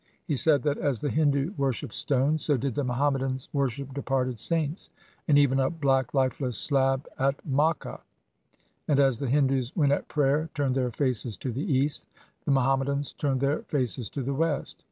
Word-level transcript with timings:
He 0.25 0.35
said 0.35 0.63
that 0.63 0.79
as 0.79 1.01
the 1.01 1.11
Hindu 1.11 1.53
worshipped 1.57 1.93
stones, 1.93 2.43
so 2.43 2.57
did 2.57 2.73
the 2.73 2.83
Muhammadans 2.83 3.49
wor 3.53 3.69
ship 3.69 3.93
departed 3.93 4.39
saints 4.39 4.89
and 5.27 5.37
even 5.37 5.59
a 5.59 5.69
black 5.69 6.11
lifeless 6.15 6.57
slab 6.57 7.07
at 7.19 7.35
Makka; 7.47 8.01
and 8.87 8.99
as 8.99 9.19
the 9.19 9.29
Hindus 9.29 9.75
when 9.75 9.91
at 9.91 10.07
prayer 10.07 10.49
turned 10.55 10.73
their 10.73 10.89
faces 10.89 11.37
to 11.37 11.51
the 11.51 11.71
east, 11.71 12.07
the 12.45 12.51
Muhammadans 12.51 13.13
turned 13.13 13.41
their 13.41 13.59
faces 13.61 14.09
to 14.09 14.23
the 14.23 14.33
west. 14.33 14.75